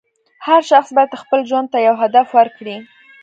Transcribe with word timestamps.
هر 0.47 0.61
شخص 0.69 0.89
باید 0.95 1.19
خپل 1.21 1.39
ژوند 1.49 1.67
ته 1.73 1.77
یو 1.87 1.95
هدف 2.03 2.27
ورکړي. 2.37 2.77